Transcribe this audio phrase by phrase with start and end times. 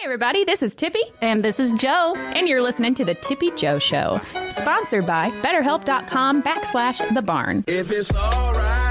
[0.00, 1.02] Hey, everybody, this is Tippy.
[1.20, 2.14] And this is Jo.
[2.16, 7.64] And you're listening to The Tippy Jo Show, sponsored by BetterHelp.com backslash The Barn.
[7.66, 8.89] If it's alright, I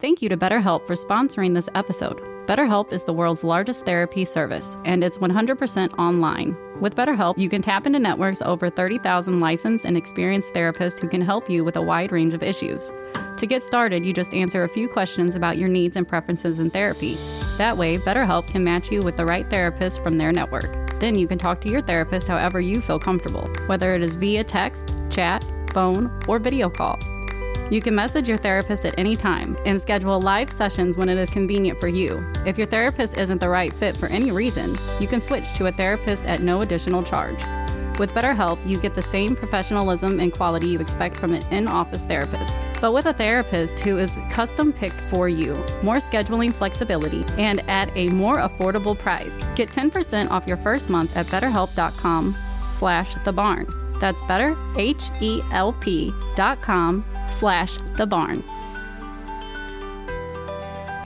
[0.00, 2.22] Thank you to BetterHelp for sponsoring this episode.
[2.46, 6.56] BetterHelp is the world's largest therapy service, and it's 100% online.
[6.80, 11.20] With BetterHelp, you can tap into networks over 30,000 licensed and experienced therapists who can
[11.20, 12.90] help you with a wide range of issues.
[13.36, 16.70] To get started, you just answer a few questions about your needs and preferences in
[16.70, 17.18] therapy.
[17.58, 20.98] That way, BetterHelp can match you with the right therapist from their network.
[20.98, 24.44] Then you can talk to your therapist however you feel comfortable, whether it is via
[24.44, 25.44] text, chat,
[25.74, 26.98] phone, or video call.
[27.70, 31.30] You can message your therapist at any time and schedule live sessions when it is
[31.30, 32.20] convenient for you.
[32.44, 35.72] If your therapist isn't the right fit for any reason, you can switch to a
[35.72, 37.38] therapist at no additional charge.
[38.00, 42.04] With BetterHelp, you get the same professionalism and quality you expect from an in office
[42.04, 45.52] therapist, but with a therapist who is custom picked for you,
[45.82, 49.38] more scheduling flexibility, and at a more affordable price.
[49.54, 52.36] Get 10% off your first month at betterhelp.com
[52.70, 53.79] slash the barn.
[54.00, 58.42] That's better, H-E-L-P dot com slash the barn.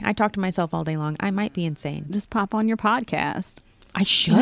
[0.07, 1.17] I talk to myself all day long.
[1.19, 2.05] I might be insane.
[2.09, 3.55] Just pop on your podcast.
[3.97, 4.33] I should.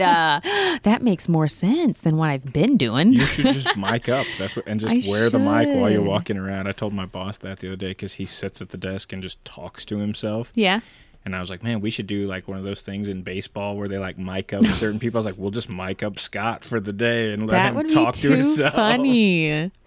[0.00, 0.40] uh,
[0.82, 3.12] that makes more sense than what I've been doing.
[3.12, 4.26] You should just mic up.
[4.38, 6.68] That's what, and just I wear the mic while you're walking around.
[6.68, 9.22] I told my boss that the other day because he sits at the desk and
[9.22, 10.52] just talks to himself.
[10.54, 10.80] yeah.
[11.24, 13.76] And I was like, man, we should do like one of those things in baseball
[13.76, 15.18] where they like mic up certain people.
[15.18, 17.74] I was like, we'll just mic up Scott for the day and let That him
[17.76, 18.74] would talk be to too himself.
[18.74, 19.70] funny.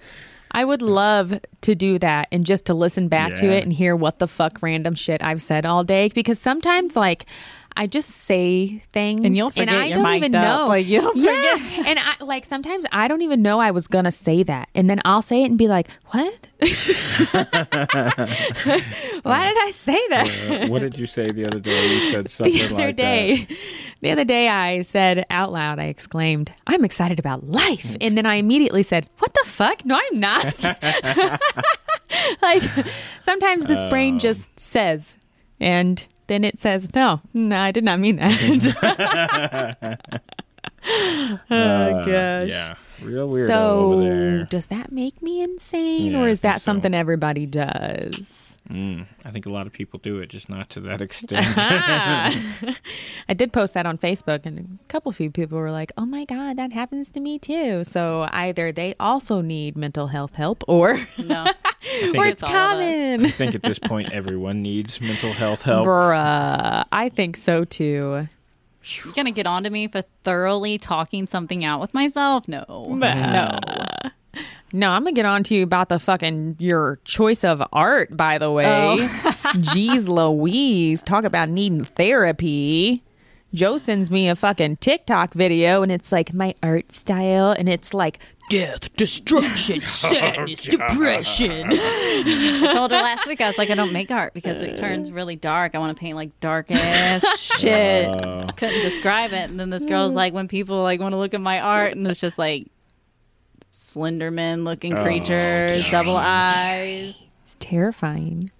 [0.54, 3.96] I would love to do that and just to listen back to it and hear
[3.96, 7.26] what the fuck random shit I've said all day because sometimes like
[7.76, 10.44] I just say things And you'll forget I you're don't even up.
[10.59, 10.68] know.
[10.68, 14.44] Like, you'll yeah, and I like sometimes I don't even know I was gonna say
[14.44, 16.47] that, and then I'll say it and be like, "What?
[19.24, 21.96] Why did I say that?" Uh, what did you say the other day?
[21.96, 23.58] You said something the other like day that.
[24.03, 27.96] The other day i said out loud i exclaimed i'm excited about life.
[28.02, 29.84] And then i immediately said what the fuck?
[29.86, 30.64] No i'm not.
[32.44, 32.62] Like
[33.19, 33.90] sometimes this Oh.
[33.90, 35.18] brain just says
[35.59, 40.00] and then it says no no i did not mean that.
[40.85, 42.50] Oh Uh, gosh.
[42.50, 44.44] Yeah, real weirdo so over there.
[44.46, 46.66] does that make me insane Yeah, or is that think so.
[46.66, 50.80] something everybody does Mm, I think a lot of people do it, just not to
[50.80, 51.46] that extent.
[51.58, 56.24] I did post that on Facebook, and a couple few people were like, "Oh my
[56.24, 60.98] god, that happens to me too." So either they also need mental health help, or
[61.18, 61.44] No.
[61.46, 61.52] or
[61.84, 62.70] it's it's all of us.
[62.80, 63.26] common.
[63.26, 65.86] I think at this point, everyone needs mental health help.
[65.86, 68.30] Bruh, I think so too.
[68.84, 72.48] You're going to get on to me for thoroughly talking something out with myself?
[72.48, 72.66] No.
[72.90, 73.60] No.
[74.76, 78.18] No, I'm gonna get on to you about the fucking your choice of art.
[78.18, 78.98] By the way, oh.
[79.54, 83.04] Jeez Louise, talk about needing therapy.
[83.54, 87.94] Jo sends me a fucking TikTok video, and it's like my art style, and it's
[87.94, 88.18] like
[88.53, 91.68] death, destruction, sadness, depression.
[91.72, 95.12] I told her last week, I was like, I don't make art because it turns
[95.12, 95.74] really dark.
[95.74, 98.06] I want to paint like dark ass shit.
[98.08, 99.50] Uh, Couldn't describe it.
[99.50, 102.06] And then this girl's like, when people like want to look at my art, and
[102.06, 102.68] it's just like
[103.72, 107.18] Slenderman looking Oh, creatures, double eyes.
[107.41, 108.52] It's terrifying.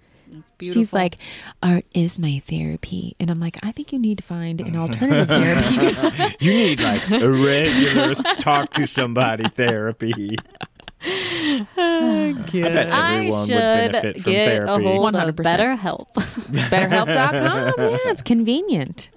[0.58, 0.82] Beautiful.
[0.82, 1.18] She's like,
[1.62, 3.14] art is my therapy.
[3.20, 6.36] And I'm like, I think you need to find an alternative therapy.
[6.40, 10.36] you need like a regular talk to somebody therapy.
[11.06, 14.84] Oh, I bet I everyone would should benefit from get therapy.
[14.86, 15.44] a hold of 100%.
[15.78, 16.08] BetterHelp.
[16.14, 17.74] BetterHelp.com.
[17.78, 19.10] Yeah, it's convenient.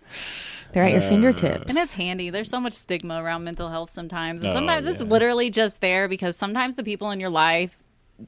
[0.73, 1.69] They're at your fingertips.
[1.71, 2.29] And it's handy.
[2.29, 4.41] There's so much stigma around mental health sometimes.
[4.41, 7.77] And Oh, sometimes it's literally just there because sometimes the people in your life,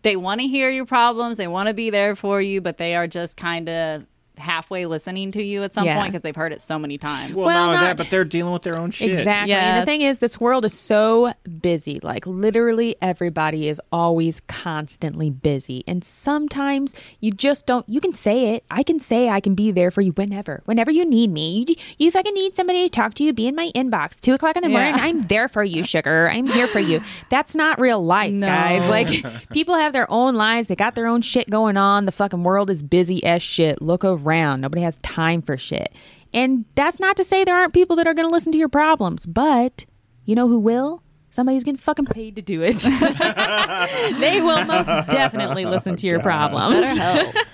[0.01, 2.95] they want to hear your problems, they want to be there for you, but they
[2.95, 4.05] are just kind of
[4.39, 5.95] halfway listening to you at some Yeah.
[5.97, 7.35] point because they've heard it so many times.
[7.35, 9.11] well, Well, not not- that, but they're dealing with their own shit.
[9.11, 9.53] Exactly.
[9.53, 11.99] And the thing is, this world is so busy.
[12.01, 15.83] Like, literally, everybody is always constantly busy.
[15.87, 18.63] And sometimes you just don't, you can say it.
[18.71, 21.65] I can say I can be there for you whenever, whenever you need me.
[21.67, 24.19] You, you fucking need somebody to talk to you, be in my inbox.
[24.19, 25.03] Two o'clock in the morning, Yeah.
[25.03, 26.29] I'm there for you, sugar.
[26.31, 27.01] I'm here for you.
[27.29, 28.47] That's not real life, No.
[28.47, 28.79] guys.
[28.89, 30.67] Like, people have their own lives.
[30.67, 32.05] They got their own shit going on.
[32.05, 33.81] The fucking world is busy as shit.
[33.81, 34.28] Look around.
[34.61, 35.93] Nobody has time for shit.
[36.33, 38.69] And that's not to say there aren't people that are going to listen to your
[38.69, 39.85] problems, but
[40.25, 41.01] you know who will?
[41.31, 42.77] somebody who's getting fucking paid to do it.
[44.19, 46.85] they will most definitely listen to your oh, problems.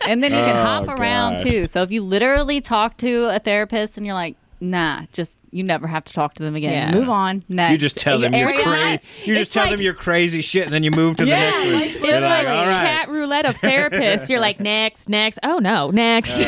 [0.07, 1.43] And then you can Oh, hop around gosh.
[1.43, 1.67] too.
[1.67, 5.87] So if you literally talk to a therapist and you're like, nah, just you never
[5.87, 6.91] have to talk to them again.
[6.93, 6.99] Yeah.
[6.99, 7.43] Move on.
[7.47, 7.71] Next.
[7.71, 9.07] You just tell them you're area- crazy.
[9.25, 11.57] You just tell like- them you're crazy shit, and then you move to the next
[11.57, 11.81] one.
[11.83, 12.75] It's like, like, all right.
[12.77, 14.29] chat roulette of therapists.
[14.29, 15.39] You're like, next, next.
[15.43, 16.39] Oh no, next.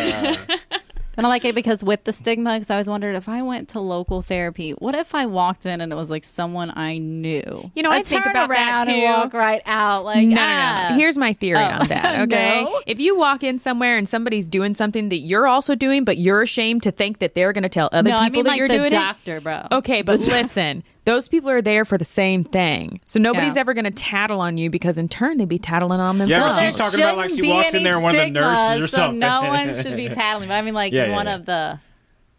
[1.18, 3.70] And I like it because with the stigma, because I always wondered if I went
[3.70, 7.72] to local therapy, what if I walked in and it was like someone I knew?
[7.76, 9.02] You know, I I'd think turn about that, too.
[9.02, 10.06] walk right out.
[10.06, 10.88] Like, No, no, ah.
[10.92, 10.96] no.
[10.96, 11.80] Here's my theory Oh.
[11.82, 12.20] on that.
[12.28, 12.64] Okay.
[12.64, 12.82] No?
[12.86, 16.42] If you walk in somewhere and somebody's doing something that you're also doing, but you're
[16.44, 18.58] ashamed to think that they're going to tell other no, people I mean that like
[18.60, 19.68] you're the doing doctor, bro.
[19.72, 23.00] Okay, but listen, those people are there for the same thing.
[23.06, 23.62] So nobody's Yeah.
[23.62, 26.56] ever going to tattle on you because in turn they'd be tattling on Yeah, themselves.
[26.60, 28.88] but she's talking about like she walks in there and one of the nurses or
[28.88, 29.20] so something.
[29.20, 30.50] No one should be tattling.
[30.50, 31.36] But I mean, like Yeah, yeah, one yeah.
[31.36, 31.80] of the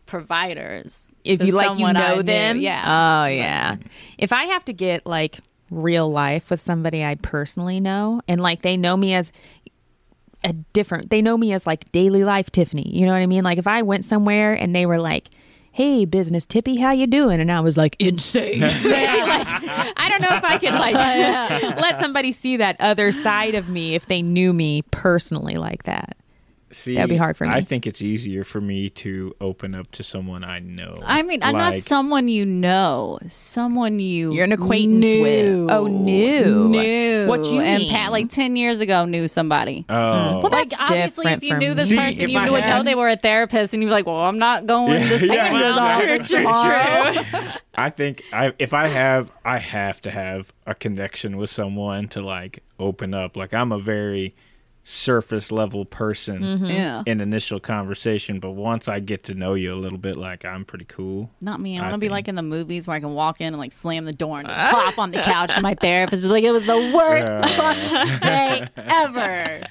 [0.05, 1.09] providers.
[1.25, 2.23] if you like you someone I know knew.
[2.25, 3.25] them yeah.
[3.25, 3.77] oh yeah
[4.17, 5.39] if i have to get like
[5.71, 9.33] real life with somebody i personally know and like they know me as
[10.45, 13.45] a different they know me as like daily life tiffany you know what i mean
[13.45, 15.29] like if i went somewhere and they were like
[15.79, 17.41] hey business tippy how you doing?
[17.41, 18.63] And i was like insane.
[18.89, 19.47] Like,
[19.97, 20.95] i don't know if i could like
[21.81, 26.17] let somebody see that other side of me if they knew me personally like that
[26.71, 27.51] See, That'd be hard for me.
[27.51, 31.01] I think it's easier for me to open up to someone I know.
[31.03, 35.23] I mean, I'm not someone you know, someone you You're an acquaintance knew.
[35.23, 35.71] with.
[35.71, 36.69] Oh, knew.
[36.69, 37.27] knew.
[37.27, 37.91] What you and mean?
[37.91, 39.87] Pat like ten years ago knew somebody.
[39.89, 40.41] Oh, hmm.
[40.41, 42.83] Well, like that's obviously, if you knew this See, person, if you I would know
[42.83, 45.49] they were a therapist, and you'd be like, "Well, I'm not going to see Yeah,
[45.49, 46.43] his well, true,
[47.43, 47.53] true.
[47.75, 52.21] I think I if I have I have to have a connection with someone to
[52.21, 53.37] like open up.
[53.37, 54.35] Like I'm a very
[54.91, 56.65] surface level person Mm-hmm.
[56.67, 60.45] Yeah, in initial conversation, but once I get to know you a little bit, like
[60.47, 61.31] I'm pretty cool.
[61.43, 61.79] not me.
[61.79, 63.59] I I want to be like in the movies where I can walk in and
[63.59, 66.43] like slam the door and just pop on the couch, and my therapist is like,
[66.45, 69.63] "It was the worst fucking day ever."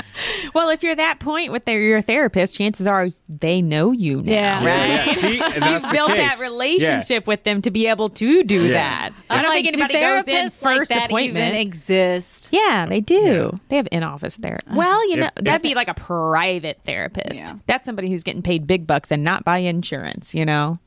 [0.54, 4.32] Well, if you're that point with their, your therapist, chances are they know you now.
[4.32, 4.64] Yeah.
[4.64, 5.14] Yeah, yeah.
[5.16, 6.30] See, and that's You've the built case.
[6.38, 8.72] that relationship with them to be able to do Yeah.
[8.74, 9.14] that.
[9.30, 11.48] I I'm don't like, think do anybody goes in therapists like first that appointment.
[11.56, 12.50] Even exist?
[12.52, 13.60] yeah, they do.
[13.70, 14.58] They have in-office there.
[14.74, 17.48] Well, you If- know, that'd if- be like a private therapist.
[17.48, 17.54] Yeah.
[17.68, 20.34] That's somebody who's getting paid big bucks and not by insurance.
[20.36, 20.80] You know.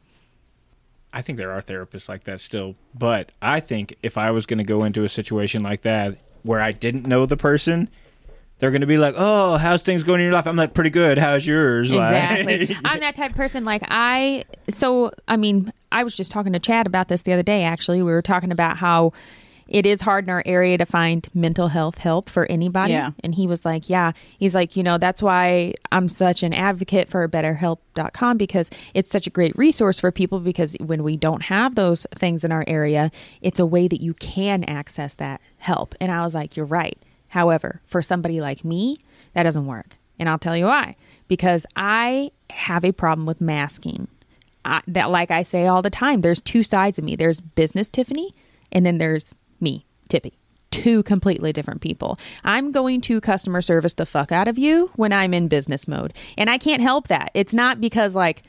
[1.12, 4.58] I think there are therapists like that still, but I think if I was going
[4.58, 7.88] to go into a situation like that where I didn't know the person,
[8.58, 10.90] they're going to be like, "Oh, how's things going in your life?" I'm like, "Pretty
[10.90, 11.18] good.
[11.18, 12.76] How's yours?" Like- Exactly.
[12.84, 13.64] I'm that type of person.
[13.64, 17.42] Like I, so I mean, I was just talking to Chad about this the other
[17.42, 17.64] day.
[17.64, 19.12] Actually, we were talking about how
[19.70, 22.92] it is hard in our area to find mental health help for anybody.
[22.92, 23.12] Yeah.
[23.22, 27.08] And he was like, yeah, he's like, you know, that's why I'm such an advocate
[27.08, 31.76] for betterhelp.com because it's such a great resource for people because when we don't have
[31.76, 35.94] those things in our area, it's a way that you can access that help.
[36.00, 36.98] And I was like, you're right.
[37.28, 38.98] However, for somebody like me,
[39.34, 39.96] that doesn't work.
[40.18, 40.96] And I'll tell you why.
[41.28, 44.08] Because I have a problem with masking.
[44.64, 47.14] I, that, like I say all the time, there's two sides of me.
[47.16, 48.34] There's business Tiffany,
[48.72, 50.34] and then there's me, Tippy.
[50.70, 52.18] Two completely different people.
[52.44, 56.14] I'm going to customer service the fuck out of you when I'm in business mode.
[56.38, 57.32] And I can't help that.
[57.34, 58.44] It's not because, like,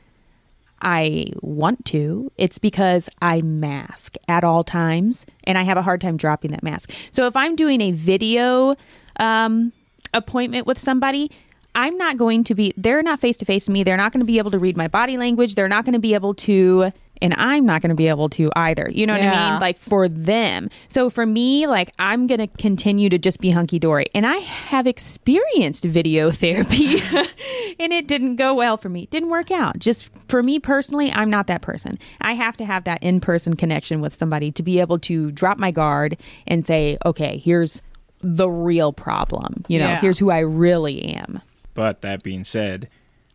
[0.81, 2.31] I want to.
[2.37, 6.63] It's because I mask at all times and I have a hard time dropping that
[6.63, 6.91] mask.
[7.11, 8.75] So if I'm doing a video
[9.17, 9.73] um,
[10.13, 11.31] appointment with somebody,
[11.73, 13.83] I'm not going to be, they're not face to face with me.
[13.83, 15.55] They're not going to be able to read my body language.
[15.55, 16.91] They're not going to be able to,
[17.21, 18.89] and I'm not going to be able to either.
[18.91, 19.59] You know what I mean?
[19.59, 20.69] Like for them.
[20.87, 24.07] So for me, like I'm going to continue to just be hunky dory.
[24.15, 26.99] And I have experienced video therapy
[27.79, 29.03] and it didn't go well for me.
[29.03, 29.79] It didn't work out.
[29.79, 31.97] Just for me personally, I'm not that person.
[32.19, 35.57] I have to have that in person connection with somebody to be able to drop
[35.59, 37.81] my guard and say, okay, here's
[38.19, 39.65] the real problem.
[39.67, 40.01] You know, Yeah.
[40.01, 41.41] here's who I really am.
[41.73, 42.89] But that being said,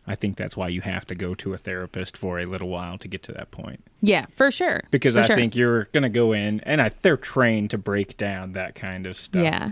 [0.07, 2.97] I think that's why you have to go to a therapist for a little while
[2.97, 3.83] to get to that point.
[4.01, 4.83] Yeah, for sure.
[4.89, 5.35] Because For I sure.
[5.35, 9.05] think you're going to go in, and I, they're trained to break down that kind
[9.05, 9.43] of stuff.
[9.43, 9.71] Yeah.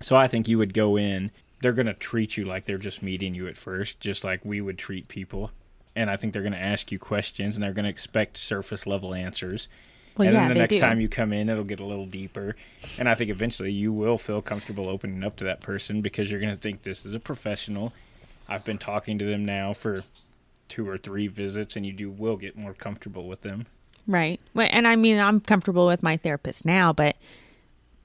[0.00, 3.02] So I think you would go in, they're going to treat you like they're just
[3.02, 5.52] meeting you at first, just like we would treat people.
[5.94, 8.84] And I think they're going to ask you questions and they're going to expect surface
[8.84, 9.68] level answers.
[10.16, 10.80] Well, and yeah, then the next do.
[10.80, 12.56] time you come in, it'll get a little deeper.
[12.98, 16.40] And I think eventually you will feel comfortable opening up to that person because you're
[16.40, 17.92] going to think this is a professional.
[18.48, 20.04] I've been talking to them now for
[20.68, 23.66] two or three visits, and you do will get more comfortable with them.
[24.06, 24.40] Right.
[24.54, 27.16] Well, and I mean, I'm comfortable with my therapist now, but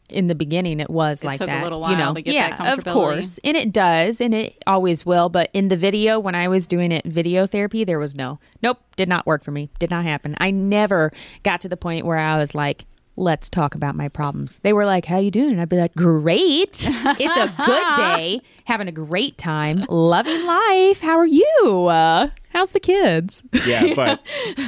[0.10, 1.64] in the beginning, it was like took a that.
[1.64, 5.06] little you know, to get yeah, that of course, and it does, and it always
[5.06, 5.30] will.
[5.30, 8.80] But in the video, when I was doing it video therapy, there was no, nope,
[8.96, 10.36] did not work for me, did not happen.
[10.40, 11.12] I never
[11.44, 12.86] got to the point where I was like,
[13.18, 14.60] let's talk about my problems.
[14.60, 16.88] They were like, "How you doing?" And I'd be like, "Great.
[16.90, 18.42] It's a good day.
[18.66, 19.84] Having a great time.
[19.90, 21.02] Loving life.
[21.02, 21.88] How are you?
[21.90, 24.22] Uh, how's the kids?" Yeah, but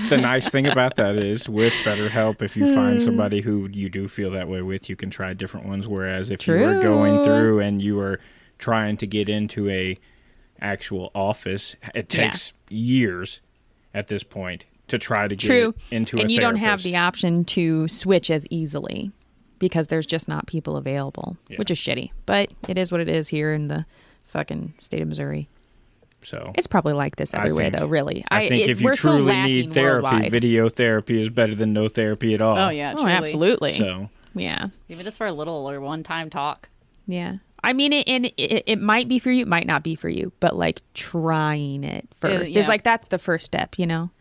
[0.10, 4.08] the nice thing about that is with BetterHelp, if you find somebody who you do
[4.08, 5.88] feel that way with, you can try different ones.
[5.88, 8.20] Whereas if you are going through and you are
[8.58, 9.98] trying to get into a
[10.60, 12.24] actual office, it Yeah.
[12.24, 13.40] takes years
[13.94, 15.74] at this point to try to get True.
[15.92, 19.12] into a and you don't have the option to switch as easily
[19.60, 22.12] because there's just not people available, which is shitty.
[22.26, 23.86] But it is what it is here in the
[24.26, 25.50] fucking state of Missouri.
[26.22, 27.88] so It's probably like this I everywhere, think- though.
[27.88, 30.32] Really, I think it- if you we're so truly need therapy, worldwide.
[30.32, 32.58] video therapy is better than no therapy at all.
[32.58, 33.74] Oh yeah, Oh, absolutely.
[33.76, 36.70] So Yeah, Even just for a little or one time talk.
[37.08, 37.38] yeah.
[37.62, 40.08] I mean, it, and it, it might be for you, it might not be for
[40.08, 42.62] you, but like trying it uh, first yeah.
[42.62, 44.12] is like that's the first step, you know.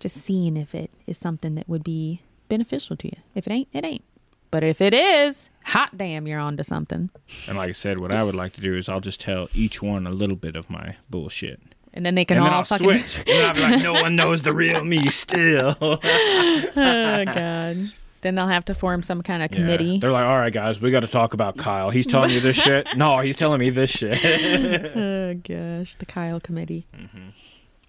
[0.00, 3.16] Just seeing if it is something that would be beneficial to you.
[3.34, 4.04] If it ain't, it ain't.
[4.50, 7.10] But if it is, hot damn, you're onto something.
[7.48, 9.82] And like I said, what I would like to do is I'll just tell each
[9.82, 11.60] one a little bit of my bullshit.
[11.92, 12.86] And then they can and all then I'll fucking.
[13.04, 13.24] switch.
[13.28, 15.76] and I'll be like, no one knows the real me still.
[15.80, 15.96] oh
[17.24, 17.76] god.
[18.22, 19.56] Then they'll have to form some kind of Yeah.
[19.58, 19.98] committee.
[19.98, 21.90] They're like, all right, guys, we got to talk about Kyle.
[21.90, 22.86] He's telling you this shit.
[22.96, 24.18] No, he's telling me this shit.
[24.96, 26.86] Oh gosh, the Kyle committee.
[26.96, 27.30] Mm-hmm.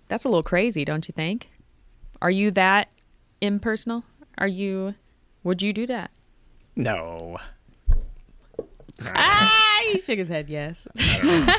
[0.08, 1.50] That's a little crazy, don't you think?
[2.22, 2.90] Are you that
[3.42, 4.04] impersonal?
[4.38, 4.96] Are you?
[5.44, 6.12] Would you do that?
[6.76, 7.38] no.
[9.14, 10.50] Ah, he shook his head.
[10.50, 10.88] Yes.
[10.88, 11.54] Uh,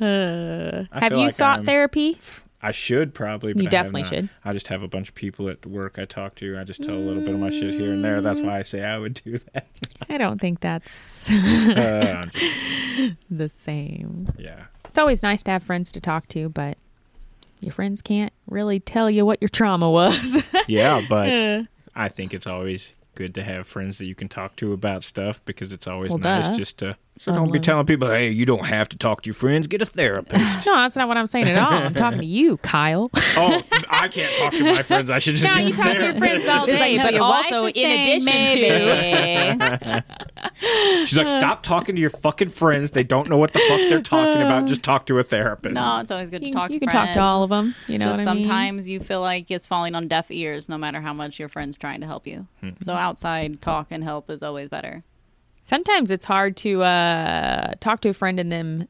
[0.92, 2.18] have you like sought I'm- therapy?
[2.62, 3.54] I should probably.
[3.56, 4.28] You I definitely should.
[4.44, 6.58] I just have a bunch of people at work I talk to.
[6.58, 8.20] I just tell a little bit of my shit here and there.
[8.20, 9.66] That's why I say I would do that.
[10.10, 12.26] I don't think that's Uh,
[13.30, 14.26] the same.
[14.38, 14.64] yeah.
[14.84, 16.76] It's always nice to have friends to talk to, but
[17.60, 20.42] your friends can't really tell you what your trauma was.
[20.68, 24.72] Yeah, but I think it's always good to have friends that you can talk to
[24.72, 26.56] about stuff because it's always Well, nice duh.
[26.56, 26.96] just to.
[27.20, 29.66] So don't be telling people, hey, you don't have to talk to your friends.
[29.66, 30.64] Get a therapist.
[30.66, 31.70] no, that's not what I'm saying at all.
[31.70, 33.10] I'm talking to you, Kyle.
[33.14, 35.10] oh, I can't talk to my friends.
[35.10, 35.46] I should just.
[35.46, 36.18] No, get you a talk to your therapist.
[36.18, 40.04] friends all day, like, no, but your wife also is in saying addition to.
[41.06, 42.92] She's like, stop talking to your fucking friends.
[42.92, 44.66] They don't know what the fuck they're talking about.
[44.66, 45.74] Just talk to a therapist.
[45.74, 46.70] No, it's always good to You- talk.
[46.70, 48.44] you to can talk to all of them, you know Just what I mean?
[48.44, 51.76] sometimes you feel like it's falling on deaf ears, no matter how much your friend's
[51.76, 52.46] trying to help you.
[52.62, 52.70] Hmm.
[52.76, 55.04] So outside talk and help is always better.
[55.70, 58.88] Sometimes it's hard to uh, talk to a friend and them,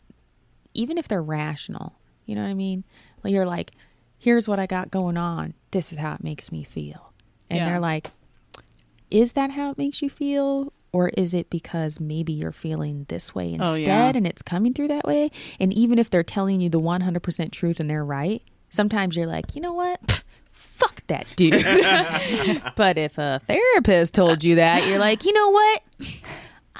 [0.72, 1.92] even if they're rational.
[2.24, 2.84] You know what I mean?
[3.22, 3.72] Like you're like,
[4.18, 5.52] here's what I got going on.
[5.72, 7.12] This is how it makes me feel.
[7.50, 7.64] And Yeah.
[7.66, 8.08] they're like,
[9.10, 10.72] is that how it makes you feel?
[10.90, 14.16] Or is it because maybe you're feeling this way Oh, instead yeah.
[14.16, 15.30] and it's coming through that way?
[15.60, 19.54] And even if they're telling you the 100% truth and they're right, sometimes you're like,
[19.54, 20.24] you know what?
[20.50, 21.62] Fuck that dude.
[22.74, 25.82] but if a therapist told you that, you're like, you know what?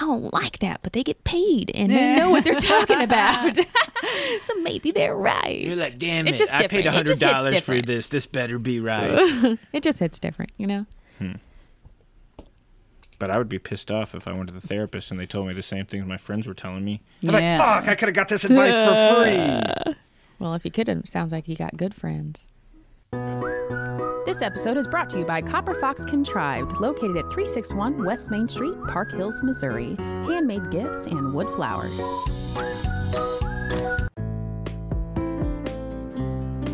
[0.00, 3.56] I don't like that, but they get paid and they know what they're talking about.
[4.42, 5.60] so maybe they're right.
[5.60, 6.38] You're like, damn It's it!
[6.38, 6.86] just I paid different.
[6.86, 8.08] It hundred dollars for this.
[8.08, 9.58] This better be right.
[9.74, 10.86] It just hits different, you know?
[11.18, 11.32] Hmm.
[13.18, 15.46] but I would be pissed off if I went to the therapist and they told
[15.48, 17.02] me the same things my friends were telling me.
[17.22, 17.58] I'm Yeah.
[17.58, 17.88] like, fuck!
[17.88, 19.94] I could have got this advice for free.
[20.38, 22.48] Well, if you could, it sounds like you got good friends.
[24.30, 28.48] This episode is brought to you by Copper Fox Contrived, located at 361 West Main
[28.48, 29.96] Street, Park Hills, Missouri.
[29.98, 31.98] Handmade gifts and wood flowers.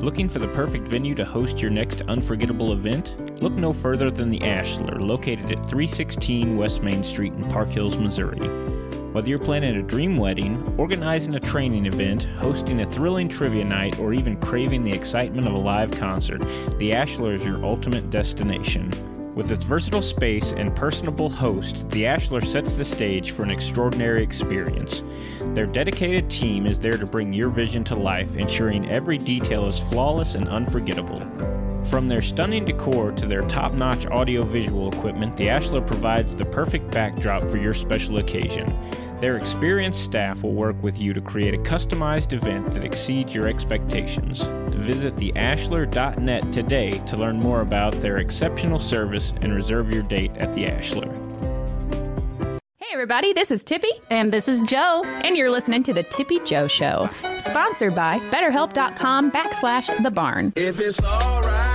[0.03, 3.41] Looking for the perfect venue to host your next unforgettable event?
[3.41, 7.97] Look no further than the Ashler, located at 316 West Main Street in Park Hills,
[7.97, 8.76] Missouri.
[9.17, 13.99] Whether you're planning a dream wedding, organizing a training event, hosting a thrilling trivia night,
[13.99, 16.41] or even craving the excitement of a live concert,
[16.77, 18.91] the Ashler is your ultimate destination.
[19.35, 24.23] With its versatile space and personable host, the Ashler sets the stage for an extraordinary
[24.23, 25.03] experience.
[25.55, 29.81] Their dedicated team is there to bring your vision to life, ensuring every detail is
[29.81, 31.23] flawless and unforgettable.
[31.87, 36.45] From their stunning decor to their top notch audio visual equipment, the Ashler provides the
[36.45, 38.67] perfect backdrop for your special occasion.
[39.21, 43.47] Their experienced staff will work with you to create a customized event that exceeds your
[43.49, 44.43] expectations.
[44.75, 50.53] Visit theashler.net today to learn more about their exceptional service and reserve your date at
[50.55, 51.11] the Ashler.
[52.79, 55.03] Hey, everybody, this is Tippy, And this is Jo.
[55.07, 57.09] and you're listening to The Tippy Jo Show,
[57.39, 60.53] sponsored by BetterHelp.com backslash The Barn.
[60.57, 61.66] If it's alright,